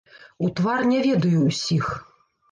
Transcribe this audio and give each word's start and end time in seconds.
У 0.45 0.47
твар 0.59 0.81
не 0.91 1.01
ведаю 1.07 1.41
ўсіх. 1.49 1.85